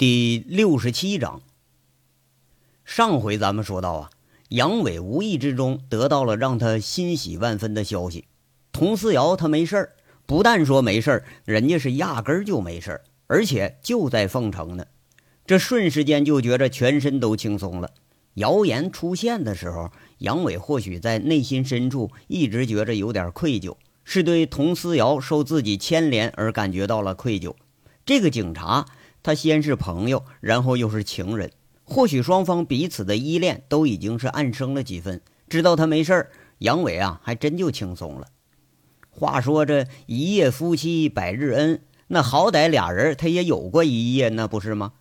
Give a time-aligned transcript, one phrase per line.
[0.00, 1.42] 第六十七章。
[2.86, 4.10] 上回咱们说到啊，
[4.48, 8.24] 杨伟无意之中得到了让他欣喜万分的消息，
[8.72, 9.92] 佟思瑶他没事儿。
[10.24, 14.86] 不但说没事儿，人家是压根儿就没事儿，而且就在凤城呢。
[15.44, 17.90] 这瞬时间就觉着全身都轻松了。
[18.36, 27.54] 谣言出现的时候，杨伟或许在内心深处一直觉着有点愧疚，是对佟思瑶受自己牵连而感觉到了愧疚。
[28.06, 28.86] 这个警察。
[29.22, 31.50] 他先是朋友，然后又是情人，
[31.84, 35.20] 或许双方彼此的依恋都已经是暗生了几分。
[35.48, 38.26] 知道他没事儿，杨伟啊，还真就轻松了。
[39.10, 44.92] 话说这一夜夫妻百日恩，那好歹俩人他也有过一夜，那不是吗？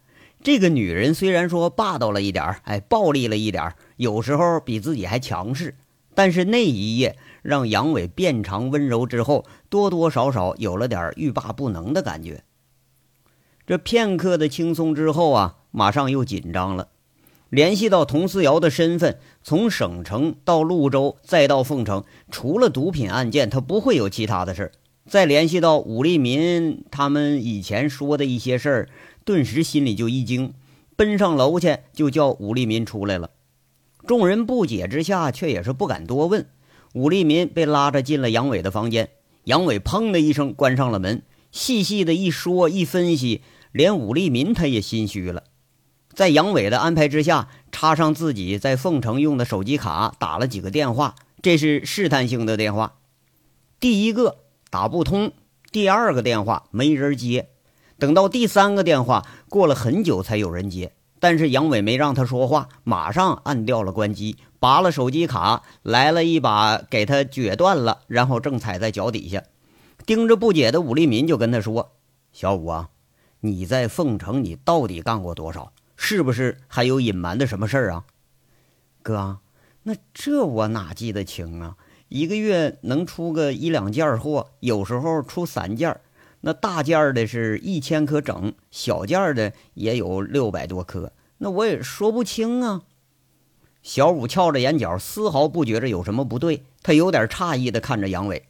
[0.41, 5.75] 这个女人虽然说霸道了一点儿哎，暴力了一点儿有时候比自己还强势，
[6.15, 12.43] 但是那一夜让杨伟变长温柔之后，多多少少有了点欲罢不能的感觉。
[13.69, 16.87] 这片刻的轻松之后啊，马上又紧张了。
[17.51, 24.71] 联系到佟思瑶的身份，从省城到潞州，再到凤城，除了毒品案件，他不会有其他的事儿。
[25.07, 28.89] 再联系到武立民他们以前说的一些事儿，
[29.23, 30.55] 顿时心里就一惊，
[30.95, 33.29] 奔上楼去就叫武立民出来了。
[34.07, 36.47] 众人不解之下，却也是不敢多问。
[36.95, 39.09] 武立民被拉着进了杨伟的房间，
[39.43, 43.43] 杨伟砰的一声关上了门，细细的一说一分析。
[43.71, 45.43] 连武立民他也心虚了，
[46.13, 51.15] 在杨伟的安排之下，插上自己在凤城用的手机卡，打了几个电话。
[51.41, 52.95] 这是试探性的电话，
[53.79, 54.39] 第一个
[54.69, 55.31] 打不通，
[55.71, 57.47] 第二个电话没人接，
[57.97, 69.43] 等到第三个电话过了很久才有人接，但是杨伟没让他说话，马上按掉了关机，拔了手机卡，来了一把给他撅断了，然后正踩在脚底下，
[70.05, 71.91] 盯着不解的武立民就跟他说
[72.33, 72.89] ：“小武啊。”
[73.41, 75.71] 你在凤城，你到底干过多少？
[75.95, 78.05] 是不是还有隐瞒的什么事儿啊，
[79.01, 79.39] 哥？
[79.83, 81.75] 那这我哪记得清啊？
[82.07, 85.99] 一个月能出个一两件货，有时候出三件。
[86.41, 91.11] 那大件的是一千颗整，小件的也有六百多颗。
[91.39, 92.83] 那我也说不清啊。
[93.83, 96.63] 小五翘着眼角，丝毫不觉着有什么不对。
[96.81, 98.45] 他有点诧异的看着杨伟：“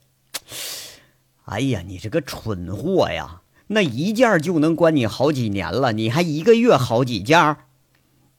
[1.46, 3.42] 哎呀，你这个蠢货呀！”
[3.72, 7.56] 那一件就能关你好几年了，你还一个月好几件？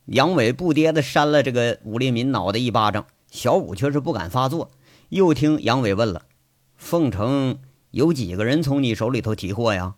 [0.07, 4.71] 杨伟不跌的扇了这个武立民脑袋一巴掌，小武却是不敢发作。
[5.07, 6.23] 又听杨伟问了
[6.75, 7.59] ：“凤城
[7.91, 9.95] 有几个人从你手里头提货呀？”“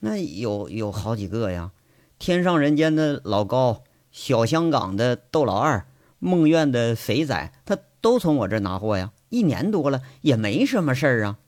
[0.00, 1.70] 那有有好几个呀，
[2.18, 5.86] 天上人间的老高，小香港的窦老二，
[6.18, 9.12] 梦苑的肥仔，他都从我这拿货呀。
[9.28, 11.38] 一年多了，也没什么事啊。”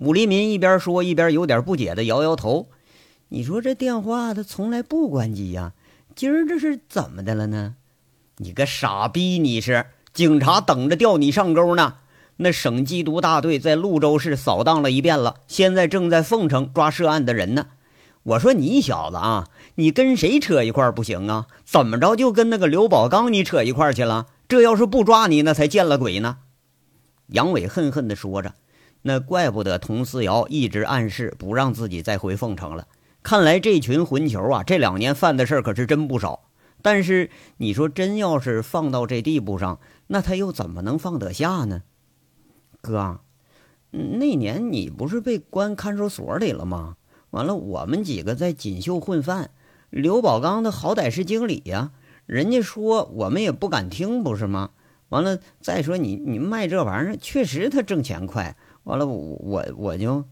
[0.00, 2.70] 武立民一边说一边有点不解的摇摇头
[3.28, 5.74] ：“你说这电话他从来不关机呀，
[6.16, 7.74] 今儿这是怎么的了呢？
[8.38, 9.38] 你个傻逼！
[9.38, 9.84] 你是
[10.14, 11.96] 警察等着调你上钩呢。
[12.38, 17.66] 那省缉毒大队在潞州市扫荡了一遍了，现在正在凤城抓涉案的人呢。
[18.22, 21.46] 我说你小子啊，你跟谁扯一块不行啊？
[21.66, 24.28] 怎么着就跟那个刘宝刚你扯一块去了？
[24.48, 26.38] 这要是不抓你，那才见了鬼呢！”
[27.28, 28.54] 杨伟恨恨地说着。
[29.02, 32.86] 那怪不得佟思瑶一直暗示不让自己再回凤城了。
[33.22, 36.44] 看来这群混球啊，这两年犯的事儿可是真不少。
[36.82, 41.82] 但是你说真要是放到这地步上，那他又怎么能放得下呢？
[42.80, 43.20] 哥，
[43.90, 46.96] 那年你不是被关看守所里了吗？
[47.30, 49.50] 完了，我们几个在锦绣混饭。
[49.90, 51.92] 刘宝刚他好歹是经理呀，
[52.24, 54.70] 人家说我们也不敢听，不是吗？
[55.10, 58.56] 完了，再说你你卖这玩意儿，确实他挣钱快。
[58.84, 60.24] 完了，我我我就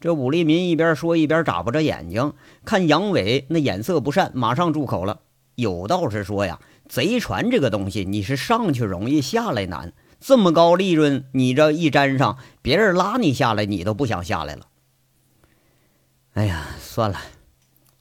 [0.00, 2.32] 这武立民一边说一边眨巴着眼睛
[2.64, 5.20] 看杨伟，那眼色不善，马上住口了。
[5.54, 9.92] 有道是说呀，贼船这个东西，你是上去容易下来难。
[10.20, 14.66] 这么高利润，你这一沾上，别人拉你下来，你都不想下来了。
[16.34, 17.18] 哎呀，算了，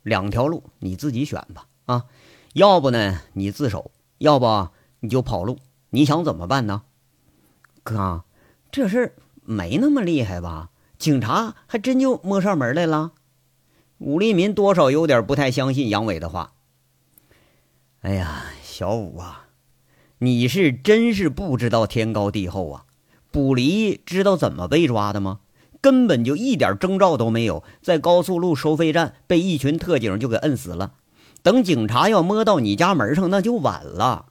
[0.03, 1.67] 两条路你自己选吧。
[1.85, 2.05] 啊，
[2.53, 4.69] 要不呢你自首，要不
[4.99, 5.57] 你就跑路。
[5.89, 6.83] 你想怎么办呢？
[7.83, 8.23] 哥，
[8.71, 9.13] 这事儿。
[9.45, 10.69] 没那么厉害吧？
[10.97, 13.11] 警察还真就摸上门来了。
[13.97, 16.53] 武立民多少有点不太相信杨伟的话。
[18.01, 19.47] 哎呀，小武啊，
[20.19, 22.85] 你是真是不知道天高地厚啊！
[23.31, 25.39] 卜离知道怎么被抓的吗？
[25.81, 30.93] 根本就一点征兆都没有，在高速路收费站被一群特警就给摁死了。
[31.43, 34.27] 等警察要摸到你家门上，那就晚了。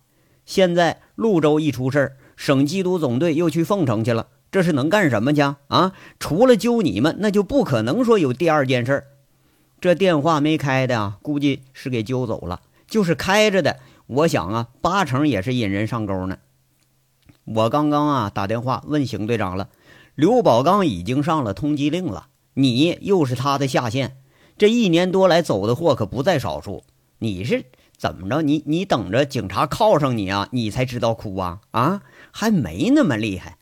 [0.47, 4.29] 现在潞州一出事儿省缉毒总队又去凤城去了。
[4.55, 5.95] 这是能干什么去啊？
[6.21, 9.03] 除了揪你们，那就不可能说有第二件事。
[9.81, 16.39] 这电话没开的啊，估计是给揪走了；就是开着的，我想啊，八成也是引人上钩呢。
[17.45, 19.71] 我刚刚啊打电话问邢队长了，
[20.15, 24.19] 刘宝刚已经上了通缉令了，你又是他的下线，
[24.57, 26.85] 这一年多来走的货可不在少数。
[27.19, 27.65] 你是
[27.97, 28.43] 怎么着？
[28.43, 32.03] 你你等着警察铐上你啊，你才知道哭啊啊！
[32.31, 33.59] 还没那么厉害。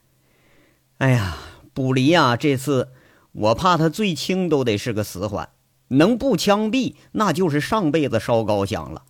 [1.02, 1.36] 哎呀，
[1.74, 2.90] 卜离啊，这次
[3.32, 5.48] 我怕他最轻都得是个死缓，
[5.88, 9.02] 能不枪毙那就是上辈子烧高香了。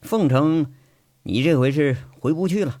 [0.00, 0.72] 凤城，
[1.24, 2.80] 你这回是回不去了。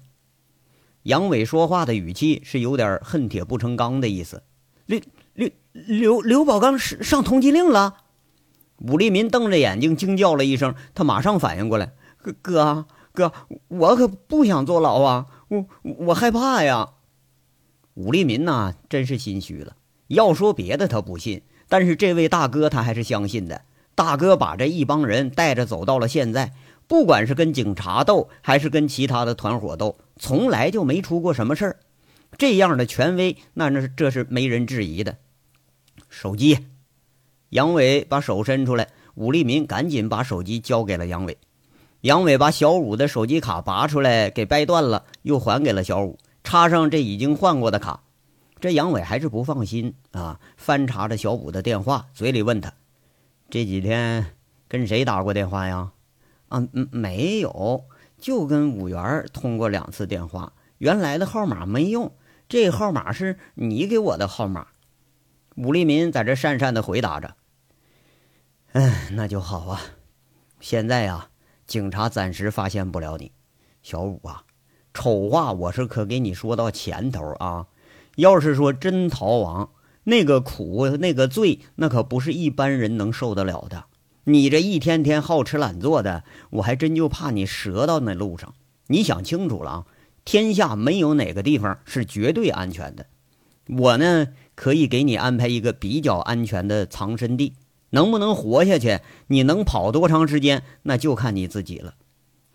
[1.02, 4.42] 杨伟说话的语气是有点恨铁不成钢的意思。
[4.86, 5.02] 刘
[5.34, 7.98] 刘刘刘宝刚上上通缉令了。
[8.78, 13.32] 武立民瞪着眼睛惊叫了一声，他马上反应过来：“哥哥哥，
[13.68, 15.26] 我可不想坐牢啊！
[15.48, 16.94] 我我害怕呀！”
[17.96, 19.74] 武立民呐，真是心虚了。
[20.08, 23.62] 要说别的他不信，但是这位大哥他还是相信的。
[23.94, 26.52] 大哥把这一帮人带着走到了现在。
[26.86, 31.76] 不管是跟警察斗，还是跟其他的团伙斗，从来就没出过什么事儿。
[32.38, 35.16] 这样的权威，那那是这是没人质疑的。
[36.08, 36.58] 手机，
[37.48, 41.38] 杨伟把手伸出来，武立民赶紧把手机交给了杨伟。
[42.02, 48.04] 杨伟把小五的手机卡拔出来，给掰断了，又还给了小五，插上这已经换过的卡。
[48.60, 52.72] 这杨伟还是不放心啊，翻查着小五的电话，嘴里问他
[53.50, 54.36] ：“这几天
[54.68, 55.90] 跟谁打过电话呀？”
[56.48, 57.84] 啊，没有，
[58.16, 62.14] 就跟五元通过两次电话，原来的号码没用，
[62.48, 64.68] 这号码是你给我的号码。
[65.56, 67.34] 武立民在这讪讪的回答着
[68.70, 69.80] ：“哎，那就好啊。
[70.60, 71.28] 现在呀，
[71.66, 73.32] 警察暂时发现不了你，
[73.82, 74.44] 小五啊，
[74.96, 77.66] 丑话我是可给你说到前头啊。
[78.16, 79.68] 要是说真逃亡，
[80.04, 83.84] 那个苦，那个罪，那可不是一般人能受得了的。”
[84.24, 88.54] 你这一天天好吃懒做的，我还真就怕你折到那路上。
[88.86, 89.84] 你想清楚了啊！
[90.24, 93.06] 天下没有哪个地方是绝对安全的。
[93.68, 97.52] 我呢，可以给你安排一个比较安全的藏身地。
[97.90, 101.94] 能不能活下去，你能跑多长时间，那就看你自己了。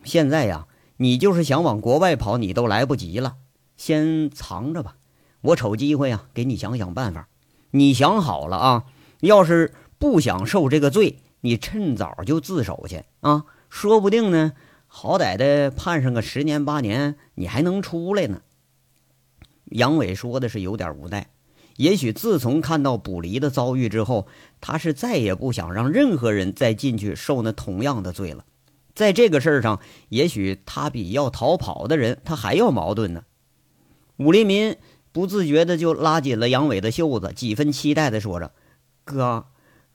[0.04, 0.66] 现在呀，
[1.02, 3.38] 你就是想往国外跑，你都来不及了。
[3.76, 4.98] 先藏着吧，
[5.42, 7.28] 我瞅机会啊，给你想想办法。
[7.72, 8.84] 你想好了啊？
[9.22, 11.18] 要是不想受这个罪。
[11.40, 13.46] 你趁早就自首去啊！
[13.68, 14.54] 说不定呢，
[14.86, 18.44] 好歹的判上个十年八年，你还能出来呢。
[19.66, 21.32] 杨伟说的是有点无奈，
[21.78, 24.28] 也许自从看到卜离的遭遇之后，
[24.60, 28.46] 他是再也不想让任何人再进去受那同样的罪了。
[28.94, 29.80] 在这个事儿上，
[30.10, 33.24] 也许他比要逃跑的人他还要矛盾呢。
[34.18, 34.76] 武立民
[35.12, 38.52] 不自觉的就拉紧了杨伟的袖子，几分期待的说着
[39.04, 39.46] ：“哥。”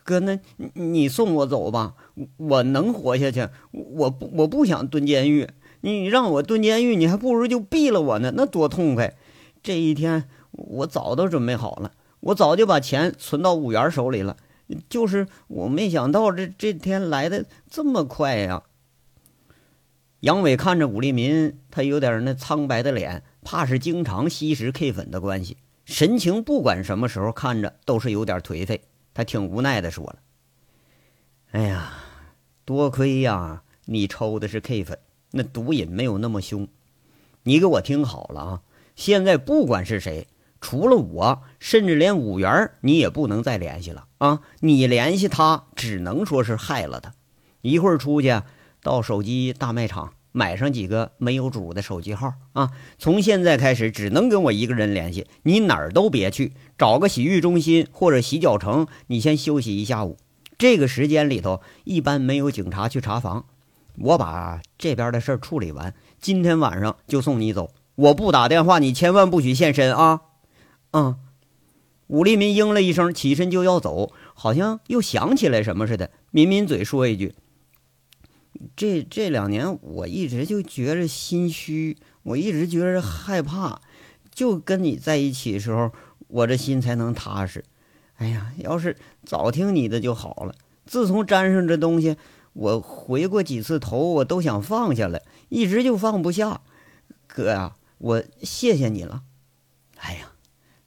[0.06, 0.38] 哥，那
[0.74, 1.94] 你送我走吧，
[2.36, 3.48] 我能活下去。
[3.72, 5.48] 我，我不想蹲监狱。
[5.80, 9.16] 你让我蹲监狱，你还不如就毙了我呢，那多痛快。
[9.64, 11.90] 这一天我早都准备好了，
[12.20, 14.36] 我早就把钱存到五元手里了。
[14.88, 18.62] 就是我没想到这这天来的这么快呀。
[20.20, 28.82] 杨伟看着武立民，他有点那苍白的脸，怕是经常吸食 K 粉的关系，神情不管什么时候看着都是有点颓废。
[29.12, 30.18] 他挺无奈的说了
[31.52, 31.92] ：“哎呀，
[32.64, 34.98] 多亏呀，你抽的是 K 粉，
[35.30, 36.66] 那毒瘾没有那么凶。
[37.44, 38.62] 你给我听好了啊！
[38.94, 40.26] 现在不管是谁，
[40.60, 44.40] 除了我，甚至连五元你也不能再联系了啊！
[44.60, 47.14] 你联系他，只能说是害了他。
[47.62, 48.42] 一会儿出去
[48.86, 52.70] 到手机大卖场买上几个没有主的手机号啊！
[52.98, 60.16] 从现在开始，只能跟我一个人联系，你哪儿都别去。”找个洗浴中心或者洗脚城，你先休息一下午。
[60.56, 63.46] 这个时间里头，一般没有警察去查房。
[63.98, 67.72] 我把这边的事处理完，今天晚上就送你走。
[67.96, 70.20] 我不打电话，你千万不许现身啊！
[70.92, 71.16] 嗯，
[72.06, 77.34] 武立民应了一声，起身就要走，好像又想起来什么似的，抿抿嘴说一句
[78.76, 83.80] ：“这这两年我一直就觉着心虚，我一直觉着害怕，
[84.32, 85.90] 就跟你在一起的时候。”
[86.28, 87.64] 我这心才能踏实。
[88.16, 90.56] 哎呀，要是早听你的就好了。
[90.84, 92.16] 自从沾上这东西，
[92.52, 96.62] 我回过几次头，我都想放下来，一直就放不下。
[97.28, 99.22] 哥呀，我谢谢你了。
[99.98, 100.32] 哎呀，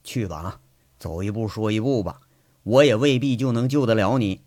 [0.04, 0.60] 去吧，
[1.00, 2.20] 走一步说一步吧。
[2.64, 4.42] 我也未必就能救得了你。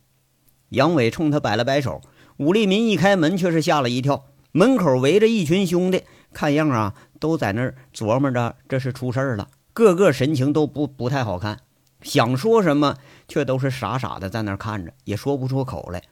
[0.69, 2.02] 杨伟冲他摆了摆手。
[2.42, 4.25] 武立民一开门，却是吓了一跳。
[4.50, 9.49] 门口围着一群兄弟，看样啊，都在那儿琢磨着这是出事儿了。
[9.72, 11.61] 个个神情都不不太好看，
[12.02, 12.96] 想说什么
[13.28, 16.02] 却都是傻傻的在那儿看着，也说不出口来。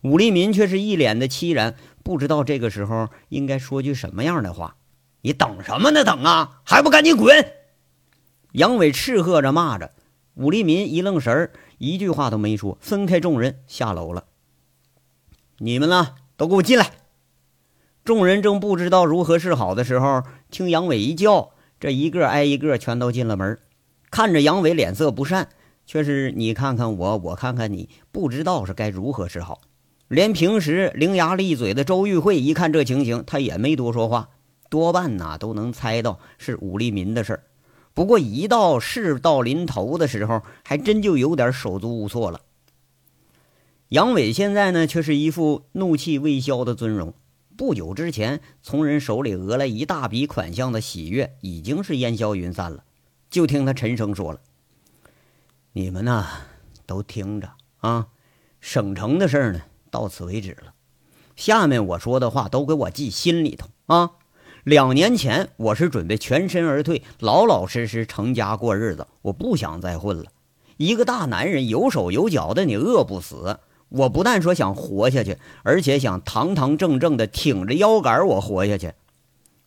[0.00, 4.76] 武立民却是一脸的凄然，不知道这个时候应该说句什么样的话。
[5.20, 6.02] 你等什么呢？
[6.02, 7.52] 等啊，还不赶紧滚！
[8.52, 9.92] 杨伟斥喝着骂着。
[10.36, 14.24] 武立民一愣神儿，一句话都没说，分开众人下楼了。
[15.62, 16.90] 你们呢，都给我进来！
[18.02, 23.58] 众人正不知道如何是好的时候，听杨伟一叫，这一个挨一个全都进了门。
[24.10, 25.50] 看着杨伟脸色不善，
[25.84, 29.60] 却是你看看我，我看看你，不知道是该如何是好。
[30.08, 34.30] 连平时伶牙俐嘴的周玉慧一看这情形，他也没多说话，
[34.70, 37.42] 多半呐都能猜到是武立民的事儿。
[37.92, 42.40] 不过一到事到临头的时候，还真就有点手足无措了。
[43.90, 47.12] 杨伟现在呢，却是一副怒气未消的尊容。
[47.56, 52.84] 不久之前，从人手里讹来一大笔款项的喜悦，已经是烟消云散了。
[53.30, 54.38] 就听他沉声说了
[55.74, 56.24] ：“你们呐，
[56.86, 58.06] 都听着啊，
[58.60, 60.72] 省城的事儿呢。”到此为止了，
[61.34, 64.12] 下面我说的话都给我记心里头啊！
[64.62, 70.26] 两年前我是准备全身而退，老老实实成家过日子，我不想再混了。
[70.76, 73.58] 一个大男人有手有脚的，你饿不死。
[73.90, 78.94] 我不但说想活下去，而且想堂堂正正的挺着腰杆我活下去。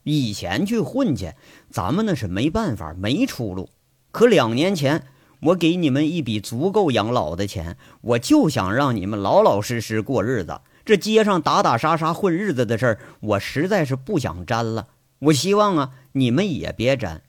[0.04, 1.34] 以前去混去，
[1.70, 3.70] 咱们那是没办法，没出路。
[4.12, 5.04] 可两年前。
[5.48, 10.62] 我给你们一笔足够养老的钱，我就想让你们老老实实过日子。
[10.86, 14.88] 这街上打打杀杀混日子的事儿，我实在是不想沾了。
[15.20, 17.24] 我希望啊，你们也别沾。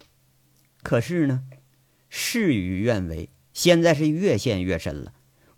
[0.85, 1.43] 可是呢，
[2.09, 5.11] 事与愿违，现在是越陷越深了。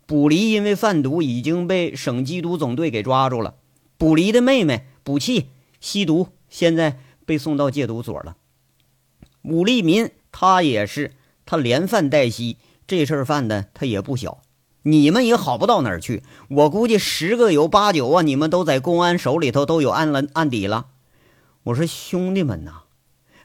[0.06, 3.56] 卜离因为贩毒已经被省缉毒总队给抓住了，
[3.98, 8.36] 卜离的妹妹卜气吸毒，现在被送到戒毒所了。
[9.42, 11.12] 武立民他也是。
[11.48, 12.56] 他连犯带吸，
[12.88, 14.42] 这事儿犯的他也不小。
[14.82, 20.86] 你们也好不到哪儿去，我估计十个有八九啊，你们都在公安手里头都有案了案底了。
[21.62, 22.82] 我说兄弟们呐，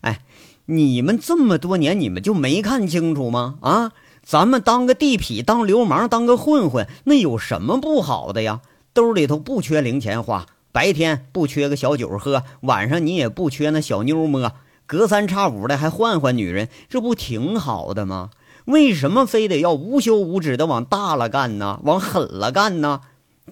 [0.02, 0.24] 哎，
[0.66, 3.60] 你们这么多年你们就没看清楚吗？
[3.62, 3.92] 啊，
[4.24, 8.62] 咱们当个地痞，当流氓，当个混混，那有什么不好的呀？
[8.94, 14.52] 兜里头不缺零钱花，白天不缺个小酒喝，晚上你也不缺那小妞摸。
[14.86, 18.30] 隔三差五的还换换女人，这不挺好的吗？
[18.66, 21.80] 为什么非得要无休无止的往大了干呢？
[21.84, 23.02] 往狠了干呢？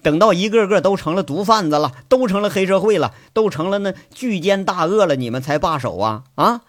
[0.02, 6.24] 等到一个个都成了毒贩子了，都成了黑社会了，都成了那巨奸大恶了，你们才罢手啊？
[6.36, 6.60] 啊！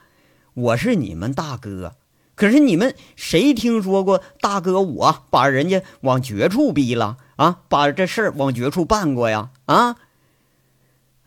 [0.54, 1.94] 我是你们大哥，
[2.42, 7.60] 可是你们谁听说过大哥我把人家往绝处逼了啊？
[7.70, 9.52] 把这事儿往绝处办过呀？
[9.68, 9.96] 啊！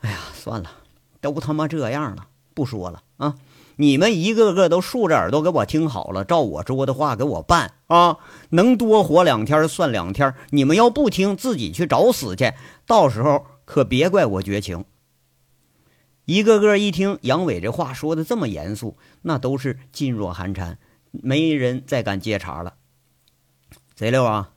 [0.00, 0.68] 哎呀，算了，
[1.20, 2.26] 都他妈这样了。
[2.52, 3.36] 不说了啊！
[3.76, 8.18] 你们一个个都竖着耳朵给我听好了，照我说的话给我办啊！
[8.48, 12.52] 能多活两天算两天，你们要不听，自己去找死去！
[12.88, 14.84] 到时候可别怪我绝情。
[16.24, 20.76] 一个个一听杨伟这话说的这么严肃，那都是噤若寒蝉，
[21.22, 22.74] 没人再敢接茬了。
[23.94, 24.50] 贼六啊，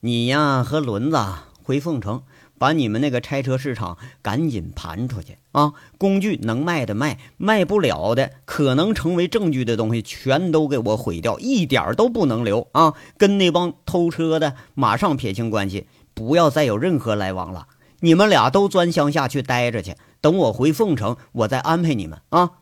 [0.00, 1.18] 你呀和轮子
[1.62, 2.22] 回凤城。
[2.60, 5.74] 把你们那个拆车市场赶紧盘出去啊！
[5.96, 12.94] 工具能卖的卖，卖不了的可能成为证据的东西，全都给我毁掉，一点都不能留啊！
[13.16, 17.68] 跟那帮偷车的马上撇清关系，不要再有任何来往了。
[18.00, 22.54] 你们俩都钻乡下去待着去，等我回凤城，我再安排你们啊！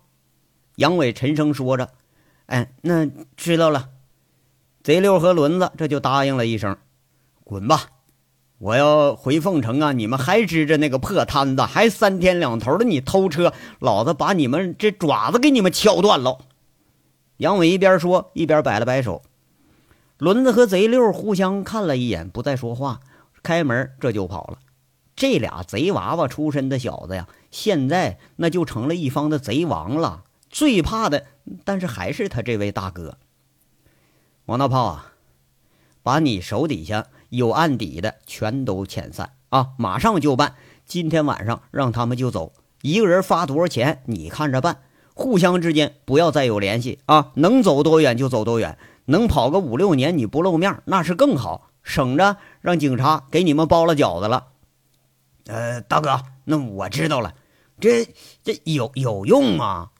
[0.74, 1.92] 杨伟沉声说着
[2.46, 3.90] ：“哎，那知道了。”
[4.82, 6.76] 贼六和轮子这就答应了一声
[7.44, 7.90] ：“滚吧。”
[8.58, 9.92] 我要回凤城啊！
[9.92, 16.38] 你们还支着那个破摊子，还三天两头的你偷车，老子把你们这爪子给你们敲断了！
[17.36, 19.20] 杨伟一边说一边摆了摆手。
[20.16, 23.00] 轮子和贼六互相看了一眼，不再说话，
[23.42, 24.58] 开门这就跑了。
[25.14, 30.24] 这俩贼娃娃出身的小子呀，现在那就成了一方的贼王了。
[30.56, 31.26] 最怕的，
[31.64, 33.18] 但是还是他这位大哥
[34.46, 35.12] 王大炮啊，
[36.02, 37.08] 把你手底下。
[37.28, 39.72] 有案底的全都遣散啊！
[39.76, 40.54] 马上就办，
[40.86, 42.52] 今天晚上让他们就走。
[42.80, 44.78] 一个人发多少钱，你看着办。
[45.12, 47.32] 互相之间不要再有联系啊！
[47.34, 54.46] 能走多远就走多远，能跑个五六年你不露面那是更好，省着让警察给你们包了饺子了。
[55.48, 57.34] 呃，大哥，那我知道了，
[57.80, 58.08] 这
[58.44, 59.90] 这有有用吗？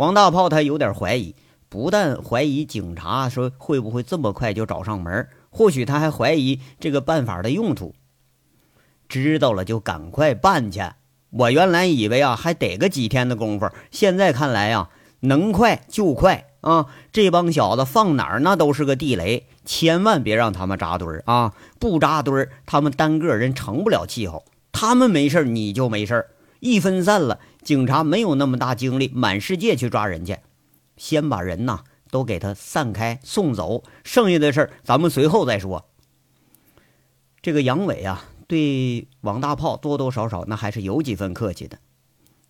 [0.00, 1.34] 王大炮他有点怀疑，
[1.68, 5.28] 不但怀疑警察说会不会这么快就找上门。
[5.50, 7.94] 或许他还怀疑这个办法的用途，
[9.10, 10.80] 知道了就赶快办去。
[11.28, 14.88] 我原来以为啊还得个几天的功夫，现在看来啊
[15.20, 16.86] 能快就快啊！
[17.12, 21.52] 这帮小子放哪儿那都是个地雷，千万别让他们扎堆儿啊！
[21.78, 24.46] 不扎堆儿，他们单个人成不了气候。
[24.72, 26.30] 他们没事儿你就没事儿
[26.60, 30.38] 一分散了，警察没有那么大精力满世界去抓人去。
[30.96, 35.86] 先把人呐都给他散开送走，剩下的事儿咱们随后再说。
[37.40, 41.78] 这个杨伟啊，对王大炮多多少少那还是有几分客气的。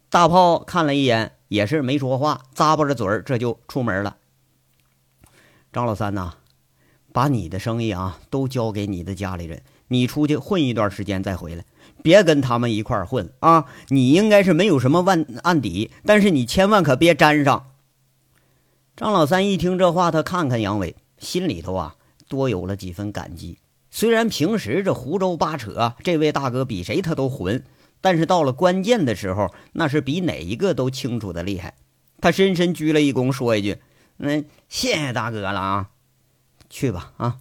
[0.08, 4.16] 大炮看了一眼，也是没说话，咂巴着嘴儿，这就出门了。
[5.72, 6.34] 张老三呐，
[7.12, 11.64] 把你的生意啊都交给你的家里人，你出去混一段时间再回来，
[12.02, 13.66] 别跟他们一块混啊！
[13.88, 17.66] 你应该是没有什么万案底，但是你千万可别沾上。
[18.96, 21.96] 张老三一听这话，他看看杨伟，心里头啊
[22.28, 23.58] 多有了几分感激。
[23.90, 27.64] 虽然平时这胡诌八扯，这位大哥比谁他都混。
[28.02, 31.74] 但是到了关键的时候，那是比哪一个都清楚的厉害。
[32.18, 33.76] 他深深鞠了一躬，说一句
[34.16, 35.90] ：“那谢谢大哥了啊，
[36.70, 37.38] 去吧啊，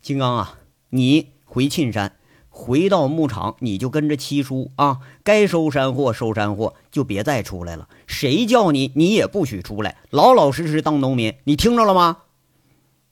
[0.00, 0.58] 金刚啊，
[0.90, 2.16] 你回沁山，
[2.58, 7.86] 回到牧场，你就跟着七叔啊，该收山货收山货，就别再出来了。
[8.06, 11.34] 谁叫你，你也不许出来，老老实实当农民。
[11.44, 12.22] 你听着了吗？”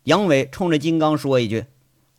[0.04, 1.66] 杨伟冲着金刚说一句：“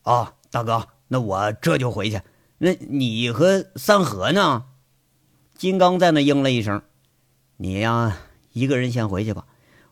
[0.04, 2.22] 啊，大哥，那我这就回去。”
[2.60, 4.66] 那你和三河呢？
[5.58, 6.84] 金刚在那应了一声
[7.58, 8.20] ：“你呀，
[8.54, 9.46] 一个人先回去吧，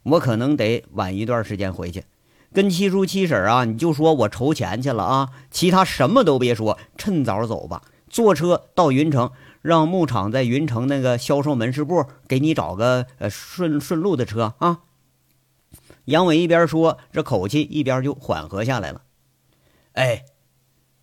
[0.03, 2.03] 我可能得晚一段时间回去。
[2.53, 7.81] 跟七叔七婶啊，你就说我筹钱去了啊，其他什么都别说，趁早走吧。
[8.09, 9.31] 坐车到云城，
[9.61, 14.81] 让牧场在云城那个销售门市部给你找个呃顺顺路的车啊。”
[16.05, 19.01] 杨伟一边说，这口气一边就缓和下来了。
[19.93, 20.25] 哎。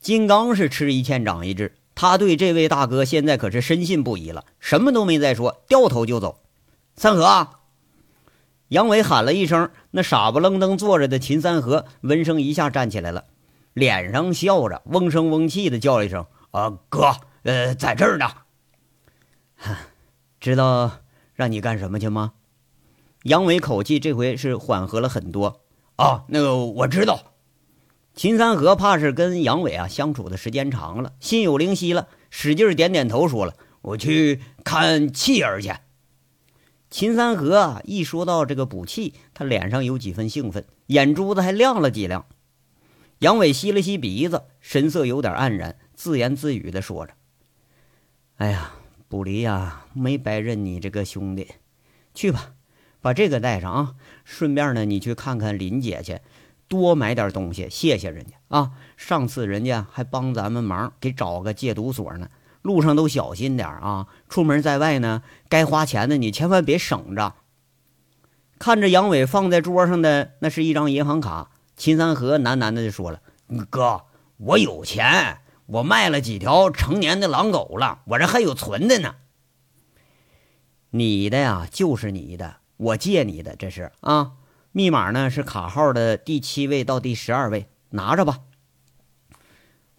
[0.01, 6.39] 金刚是吃一堑长一智，他对这位大哥现在可是深信不疑了，什么都没再说，掉头就走。
[6.97, 7.49] 三河，
[8.71, 13.25] 杨伟喊了一声，那傻不愣登坐着的秦三河闻声一下站起来了，
[13.73, 18.31] 脸上笑着，嗡声嗡气的叫了一声：“啊，哥，呃，在这儿呢。”
[20.39, 20.93] 知道
[21.35, 22.35] 让你干什么去吗？
[23.25, 25.63] 杨伟口气这回是缓和了很多。
[25.97, 27.33] 啊，那个我知道。
[28.15, 35.73] 秦三河怕是跟杨伟啊相处的时间长了，心有灵犀了，使劲点点头，说了：“我去看气儿去。”
[36.91, 42.27] 秦三河，一说到这个补气，他脸上有几分兴奋，眼珠子还亮了几亮。
[43.21, 47.15] 杨伟吸了吸鼻子，神色有点黯然，自言自语的说着
[48.39, 48.73] ：“哎呀，
[49.09, 51.47] 卜离呀，没白认你这个兄弟。
[52.13, 52.55] 去吧，
[53.01, 56.19] 把这个带上啊，顺便呢，你去看看林姐去。”
[56.67, 58.71] 多买点东西，谢谢人家啊！
[58.97, 62.31] 上次人家还帮咱们忙，给找个戒毒所呢。
[62.63, 64.07] 路上都小心点啊！
[64.29, 67.35] 出门在外呢，该花钱的你千万别省着。
[68.59, 73.23] 看着杨伟放在桌上的那是一张银行卡，秦三河喃喃的就说了
[73.71, 74.03] ：“哥，
[74.37, 79.15] 我有钱，我卖了几条成年的狼狗了，我这还有存的呢。
[80.91, 84.33] 你的呀，就是你的，我借你的，这是啊。”
[84.73, 88.39] 密码呢是卡号的第七位到第十二位，拿着吧。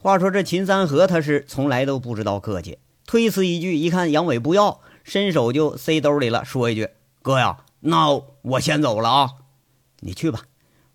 [0.01, 6.89] 话说这秦三河他是从来都不知道客气，推辞一句，一看杨伟不要，伸手就塞兜里了，说一句
[7.21, 9.29] ：“哥呀，那我先走了啊，
[9.99, 10.41] 你去吧。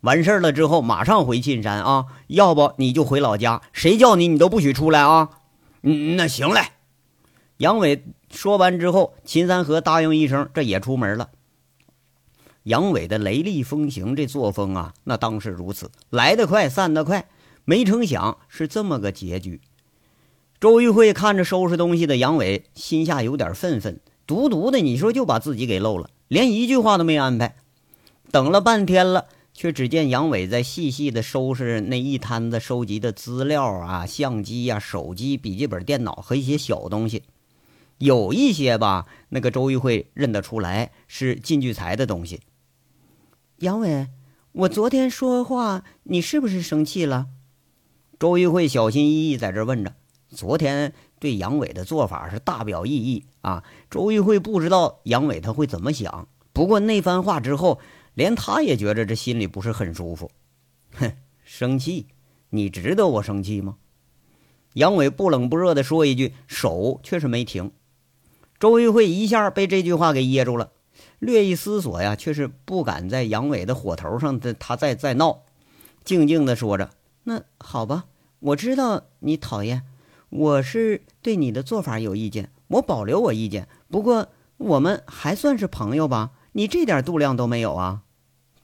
[0.00, 5.30] 完事儿了之后马上回沁山啊，要不你就回老家，谁叫你你都不许出来啊。”
[5.82, 6.62] 嗯，那行嘞。
[7.58, 11.28] 杨伟说完之后，秦三河答应一声，这也出门了。
[12.64, 17.28] 杨伟的雷厉风行这作风啊，那当是如此，来得快，散得快。
[17.66, 19.60] 没成想是这么个结局。
[20.58, 27.56] 周玉慧看着收拾东西的杨伟，心下有点愤愤，独独的，你说就把自己给漏了，连一句话都没安排。
[28.30, 37.24] 等了半天了，却只见杨伟在细细的收拾那一摊子收集的资料啊，相机呀、手机、笔记本电脑和一些小东西，
[37.98, 42.40] 有一些吧，那个周玉慧认得出来是靳聚财的东西。
[43.58, 44.08] 杨伟，
[44.52, 47.26] 我昨天说话，你是不是生气了？
[48.18, 49.94] 周玉慧小心翼翼在这问着。
[50.30, 53.62] 昨天对杨伟的做法是大表异议啊。
[53.90, 57.78] 周玉慧不知道杨伟他会怎么想，不过那番话之后，
[58.14, 60.30] 连他也觉着这心里不是很舒服。
[60.92, 61.12] 哼，
[61.44, 62.06] 生气？
[62.50, 63.76] 你值得我生气吗？
[64.72, 67.70] 杨伟不冷不热的说一句，手却是没停。
[68.58, 70.72] 周玉慧一下被这句话给噎住了。
[71.18, 75.42] 略一思索呀，却是不敢在杨伟的火头上，他他再再闹，
[76.04, 76.90] 静静的说着
[77.28, 78.04] ：“那好吧，
[78.38, 79.82] 我知道你讨厌，
[80.30, 83.66] 我是对你的做法有意见，我保留我意见。
[83.90, 86.30] 不过我们还算是朋友吧？
[86.52, 88.02] 你这点度量都没有啊？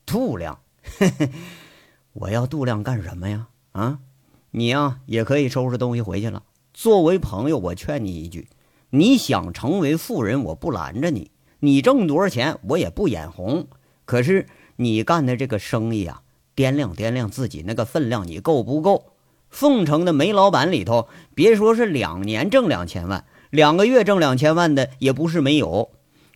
[0.07, 0.61] 度量？
[2.15, 3.49] 我要度量干什么呀？
[3.73, 3.99] 啊，
[4.53, 6.45] 你呀也可以收拾东西回去了。
[6.73, 8.49] 作为朋友，我劝你一句：
[8.91, 11.33] 你想成为富人，我不拦着你。
[11.59, 13.67] 你挣多少钱，我也不眼红。
[14.05, 14.47] 可是
[14.77, 16.23] 你干的这个生意啊，
[16.63, 19.15] 掂量掂量自己那个分量，你够不够？
[19.51, 25.91] 凤城的煤老板里头，别说是两年挣两千万，两个月挣两千万的也不是没有。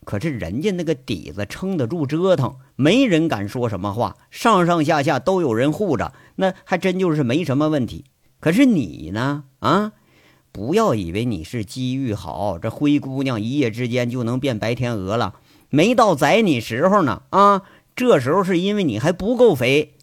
[0.05, 8.05] 可是人家那个底子撑得住折腾，没人敢说什么话，上上下下都有人护着，那还真就是没什么问题。
[8.41, 9.45] 可是你呢？
[9.61, 9.93] 啊，
[10.51, 15.37] 不要以为你是机遇好，这灰姑娘一夜之间就能变白天鹅了，
[15.71, 17.23] 没到宰你时候呢。
[17.31, 17.63] 啊，
[17.97, 19.95] 这时候是因为你还不够肥。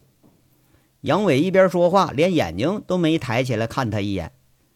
[1.03, 4.31] 杨伟一边说话，连眼睛都没抬起来看他一眼。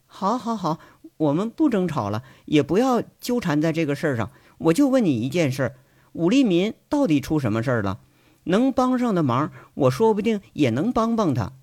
[0.06, 0.80] 好，好，好，
[1.16, 4.30] 我们不争吵了，也不要纠缠在这个事儿上。
[4.58, 5.76] 我就问你一件事：
[6.12, 8.02] 武立民到底出什么事儿了？
[8.44, 11.54] 能帮上的忙，我说不定也能帮帮他。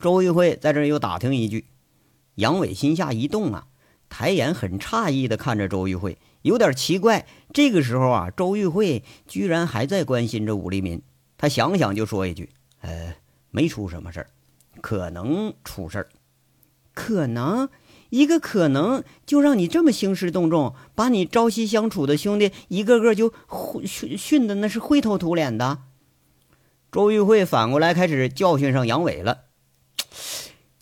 [0.00, 1.66] 周玉慧在这又打听一句，
[2.36, 3.66] 杨伟心下一动啊，
[4.08, 7.26] 抬眼很诧异的看着周玉慧，有点奇怪。
[7.52, 11.02] 这个时候啊，周玉慧居然还在关心着武立民。
[11.36, 12.48] 他想想就说一句
[12.80, 13.14] ：“呃，
[13.50, 14.30] 没出什么事儿，
[14.80, 16.08] 可能出事儿，
[16.94, 17.68] 可能。”
[18.10, 23.34] 一个可能就让你这么兴师动众，把你朝夕相处的兄弟一个个就
[23.84, 25.80] 训训的那是灰头土脸的。
[26.90, 29.40] 周玉慧反过来开始教训上杨伟了：“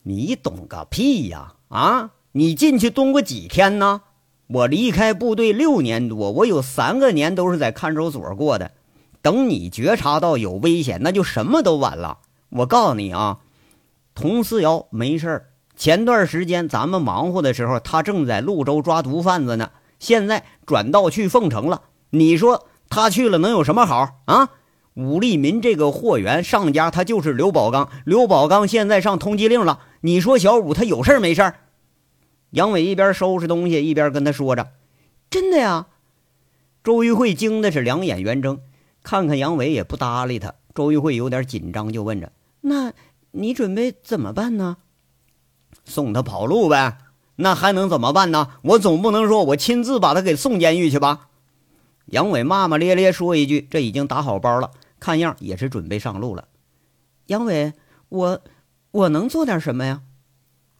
[0.04, 1.54] 你懂个屁呀！
[1.66, 4.02] 啊，你进去蹲过几天呢？
[4.46, 8.70] 我离开部队六年多，我有三个年都是在看守所过的。
[9.20, 12.18] 等你觉察到有危险，那就什么都晚了。
[12.56, 13.38] 我告诉你啊，
[14.14, 19.70] 佟思瑶没事儿。”前段时间咱们忙活的时候，他正在潞州抓毒贩子呢。
[19.98, 21.82] 现在转道去凤城了。
[22.10, 24.50] 你说他去了能有什么好啊？
[24.94, 29.80] 武立民这个货源上家他就是刘宝刚，刘宝刚现在上通缉令了。
[30.00, 31.52] 你说小武他有事没事？
[32.50, 34.68] 杨伟一边收拾东西一边跟他说着
[35.28, 35.88] ：“真的呀。”
[36.82, 38.60] 周玉慧惊的是两眼圆睁，
[39.02, 40.54] 看看杨伟也不搭理他。
[40.74, 42.32] 周玉慧有点紧张，就问着
[42.68, 42.92] ：“那
[43.32, 44.78] 你准备怎么办呢？”
[45.84, 46.98] 送他跑路呗，
[47.36, 48.58] 那还能怎么办呢？
[48.62, 51.28] 我总不能说我亲自把他给送监狱去吧？
[52.06, 56.48] 杨伟骂骂咧咧说一句：“这已经打好包了，看样也是准备上路了。”
[57.26, 57.72] 杨伟，
[58.08, 58.42] 我
[58.90, 60.02] 我能做点什么呀？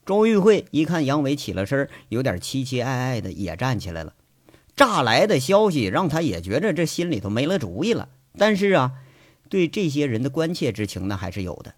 [0.05, 4.13] 周玉慧一看杨伟起了身，有点凄凄哀哀的，也站起来了。
[4.75, 8.93] 乍来的消息让他也觉着这心里头没了主意了，但是啊，
[9.49, 11.73] 对这些人的关切之情呢还是有的。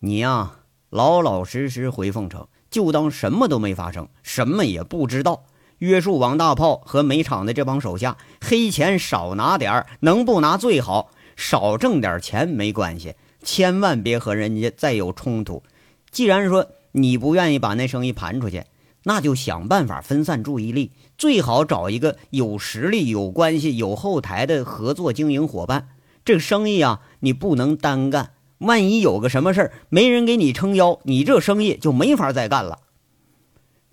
[0.00, 0.52] 你呀。
[0.90, 5.44] 老老实实回凤城，就当什么都没发生，什么也不知道。
[5.78, 11.10] 约束王大炮和煤厂的这帮手下，黑钱少拿点儿，能不拿最好。
[11.34, 15.62] 少挣点钱没关系，千万别和人家再有冲突。
[16.10, 18.64] 既然说你不愿意把那生意盘出去，
[19.02, 25.88] 那就想办法分散注意力，最好找一个有实力、有关系、有后台的合作经营伙伴。
[26.24, 28.30] 这个生意啊，你不能单干。
[28.58, 32.80] 万一有个什么事儿，没人给你撑腰，你这生意就没法再干了。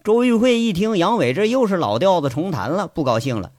[0.03, 3.51] 周玉慧一听杨伟这又是老调子重弹了，不高兴了：“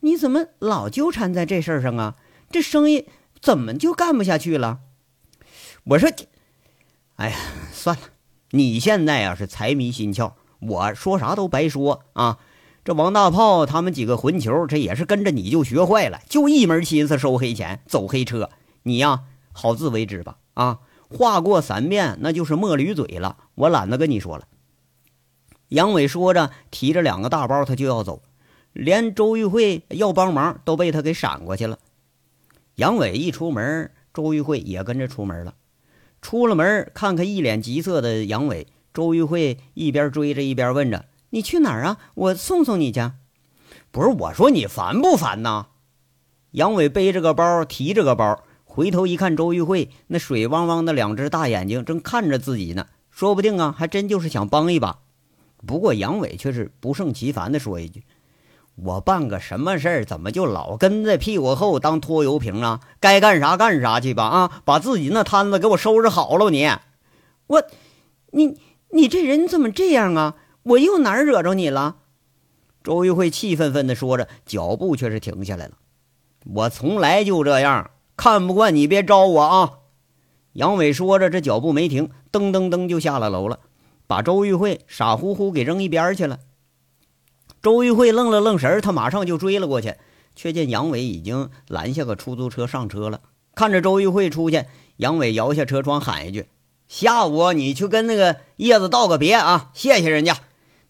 [0.00, 2.16] 你怎么老纠缠在这事儿上啊？
[2.50, 3.06] 这生意
[3.40, 4.80] 怎么就干不下去了？”
[5.84, 6.10] 我说
[7.16, 7.36] ：“哎呀，
[7.72, 8.02] 算了，
[8.50, 12.38] 你现在呀是财迷心窍，我说啥都白说啊。
[12.84, 18.50] 这王大炮他们几个混球，这也是跟着你就学坏了，就一门心思收黑钱、走黑车。
[18.84, 19.20] 你呀，
[19.52, 23.36] 好自为之吧。”啊，话过三遍，那就是墨驴嘴了。
[23.54, 24.46] 我懒得跟你说了。
[25.68, 28.22] 杨伟说着，提着两个大包，他就要走，
[28.72, 31.78] 连周玉慧要帮忙都被他给闪过去了。
[32.74, 35.54] 杨伟一出门，周玉慧也跟着出门了。
[36.20, 41.98] 出了门，看看一脸急色的杨伟，周玉慧一边追着一边问着：“你去哪儿啊？
[42.14, 43.10] 我送送你去。”
[43.90, 45.68] 不是我说你烦不烦呐？
[46.52, 48.44] 杨伟背着个包，提着个包。
[48.74, 55.00] 回头一看，周玉慧那水汪汪的两只大眼睛正看着自己呢，说不定啊，还真就是想帮一把。
[55.66, 58.02] 不过杨伟却是不胜其烦地说一句
[58.76, 62.80] ：“我办个什么事儿，怎么就老跟在屁股后当拖油瓶啊？
[62.98, 64.24] 该干啥干啥去吧！
[64.24, 66.48] 啊，把自己那摊子给我收拾好了！
[66.48, 66.66] 你，
[67.48, 67.62] 我，
[68.30, 68.58] 你，
[68.92, 70.36] 你这人怎么这样啊？
[70.62, 71.96] 我又哪儿惹着你了？”
[72.82, 75.72] 周玉慧气愤愤地说着，脚步却是停下来了。
[76.46, 77.90] 我从来就这样。
[78.22, 79.72] 看不惯你别招我啊！
[80.52, 83.58] 杨伟说着，这脚步没停，噔噔噔就下了楼了，
[84.06, 86.38] 把周玉慧傻乎乎给扔一边去了。
[87.60, 89.96] 周玉慧愣了愣神他马上就追了过去，
[90.36, 93.22] 却见杨伟已经拦下个出租车上车了。
[93.56, 94.66] 看着周玉慧出去，
[94.98, 96.46] 杨伟摇下车窗喊一句
[96.86, 100.36] ：“下午你去跟那个叶子道个别啊，谢谢人家。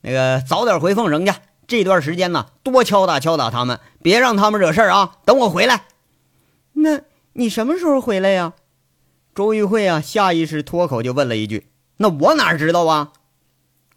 [0.03, 1.33] 那个早点回凤城去。
[1.67, 5.15] 这段时间呢，多敲打敲打他们，别让他们惹事儿啊。
[5.25, 5.87] 等我回来。
[6.75, 7.01] 那
[7.35, 8.55] 你什么时候回来呀？”
[9.35, 11.69] 周玉慧啊，下意识脱口就问了一句
[11.99, 13.13] ：“那我哪知道啊？”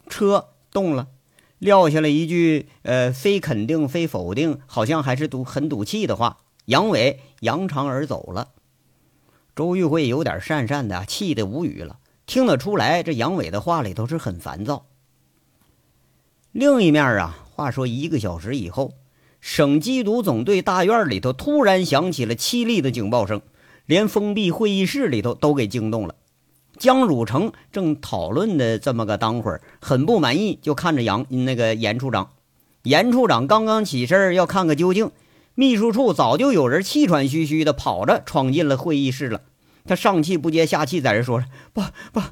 [0.08, 1.08] 车动了。
[1.58, 8.48] 撂下了一句“呃，非肯定，非否定，好像还是赌很赌气的话。”杨伟扬长而走了。
[9.54, 11.98] 周玉慧有点讪讪的，气得无语了。
[12.26, 14.86] 听得出来，这杨伟的话里头是很烦躁。
[16.50, 18.94] 另一面啊，话说一个小时以后，
[19.40, 23.40] 省缉毒总队大院里头突然响起了凄厉的警报声，
[23.86, 26.14] 连封闭会议室里头都给惊动了。
[26.78, 32.32] 江汝成正讨论的这么个当会儿，很不满意，就看着杨那个严处长。
[32.82, 35.10] 严处长刚刚起身要看个究竟，
[35.54, 39.40] 秘书处早就有人气喘吁吁的跑着闯进了会议室了。
[39.86, 42.24] 他上气不接下气在这说着：“报报，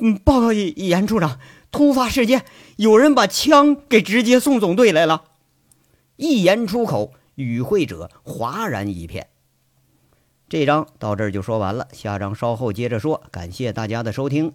[0.00, 1.38] 嗯，报告严处长，
[1.70, 2.44] 突发事件，
[2.76, 5.24] 有人把枪给直接送总队来了。”
[6.22, 9.26] 一言出口，与会者哗然一片。
[10.48, 13.24] 这章到这儿就说完了，下章稍后接着说。
[13.32, 14.52] 感谢大家的收听。